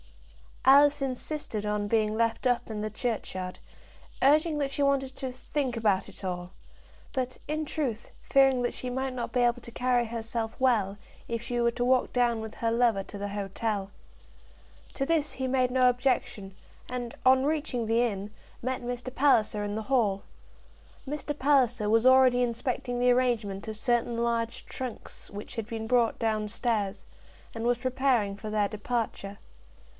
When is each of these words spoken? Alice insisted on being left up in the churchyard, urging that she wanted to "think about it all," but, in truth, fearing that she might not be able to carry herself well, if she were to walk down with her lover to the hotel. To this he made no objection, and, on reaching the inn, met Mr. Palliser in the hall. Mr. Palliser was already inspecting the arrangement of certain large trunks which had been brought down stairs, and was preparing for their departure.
Alice 0.65 0.99
insisted 1.01 1.63
on 1.65 1.87
being 1.87 2.15
left 2.15 2.47
up 2.47 2.69
in 2.71 2.81
the 2.81 2.89
churchyard, 2.89 3.59
urging 4.21 4.57
that 4.59 4.71
she 4.71 4.81
wanted 4.81 5.15
to 5.15 5.31
"think 5.31 5.75
about 5.77 6.07
it 6.09 6.23
all," 6.23 6.51
but, 7.13 7.37
in 7.47 7.65
truth, 7.65 8.09
fearing 8.23 8.63
that 8.63 8.73
she 8.73 8.89
might 8.89 9.13
not 9.13 9.31
be 9.31 9.41
able 9.41 9.61
to 9.61 9.71
carry 9.71 10.05
herself 10.05 10.55
well, 10.59 10.97
if 11.27 11.41
she 11.41 11.59
were 11.59 11.71
to 11.71 11.85
walk 11.85 12.11
down 12.13 12.41
with 12.41 12.55
her 12.55 12.71
lover 12.71 13.03
to 13.03 13.17
the 13.17 13.29
hotel. 13.29 13.91
To 14.95 15.05
this 15.05 15.33
he 15.33 15.47
made 15.47 15.69
no 15.71 15.89
objection, 15.89 16.55
and, 16.89 17.13
on 17.25 17.43
reaching 17.45 17.85
the 17.85 18.01
inn, 18.03 18.31
met 18.61 18.81
Mr. 18.81 19.13
Palliser 19.13 19.63
in 19.63 19.75
the 19.75 19.83
hall. 19.83 20.23
Mr. 21.07 21.37
Palliser 21.37 21.89
was 21.89 22.05
already 22.07 22.41
inspecting 22.41 22.99
the 22.99 23.11
arrangement 23.11 23.67
of 23.67 23.77
certain 23.77 24.17
large 24.23 24.65
trunks 24.65 25.29
which 25.29 25.55
had 25.55 25.67
been 25.67 25.85
brought 25.85 26.17
down 26.17 26.47
stairs, 26.47 27.05
and 27.53 27.65
was 27.65 27.77
preparing 27.77 28.35
for 28.35 28.49
their 28.49 28.67
departure. 28.67 29.37